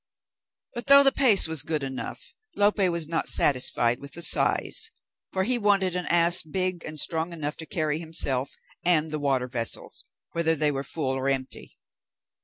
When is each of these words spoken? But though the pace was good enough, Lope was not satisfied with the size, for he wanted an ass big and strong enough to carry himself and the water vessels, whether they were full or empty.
But 0.73 0.87
though 0.87 1.03
the 1.03 1.11
pace 1.11 1.47
was 1.47 1.61
good 1.61 1.83
enough, 1.83 2.33
Lope 2.55 2.79
was 2.79 3.07
not 3.07 3.27
satisfied 3.29 3.99
with 3.99 4.13
the 4.13 4.23
size, 4.23 4.89
for 5.31 5.43
he 5.43 5.59
wanted 5.59 5.95
an 5.95 6.07
ass 6.07 6.41
big 6.41 6.83
and 6.83 6.99
strong 6.99 7.33
enough 7.33 7.55
to 7.57 7.67
carry 7.67 7.99
himself 7.99 8.55
and 8.83 9.11
the 9.11 9.19
water 9.19 9.47
vessels, 9.47 10.05
whether 10.31 10.55
they 10.55 10.71
were 10.71 10.83
full 10.83 11.15
or 11.15 11.29
empty. 11.29 11.77